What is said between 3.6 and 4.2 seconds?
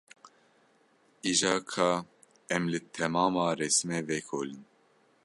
resimê